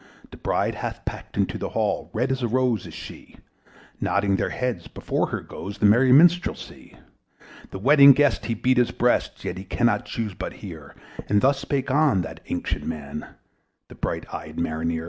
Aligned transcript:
The 0.31 0.37
bride 0.37 0.73
hath 0.73 1.05
paced 1.05 1.37
into 1.37 1.59
the 1.59 1.69
hall, 1.69 2.09
Red 2.11 2.31
as 2.31 2.41
a 2.41 2.47
rose 2.47 2.87
is 2.87 2.93
she; 2.95 3.37
Nodding 3.99 4.35
their 4.35 4.49
heads 4.49 4.87
before 4.87 5.27
her 5.27 5.41
goes 5.41 5.77
The 5.77 5.85
merry 5.85 6.11
minstrelsy. 6.11 6.97
The 7.69 7.77
Wedding 7.77 8.13
Guest 8.13 8.45
he 8.47 8.55
beat 8.55 8.77
his 8.77 8.89
breast, 8.89 9.45
Yet 9.45 9.59
he 9.59 9.63
cannot 9.63 10.05
chuse 10.07 10.33
but 10.33 10.53
hear; 10.53 10.95
And 11.29 11.39
thus 11.41 11.59
spake 11.59 11.91
on 11.91 12.23
that 12.23 12.39
ancient 12.47 12.83
man, 12.87 13.27
The 13.89 13.93
bright 13.93 14.25
eyed 14.33 14.59
Mariner. 14.59 14.99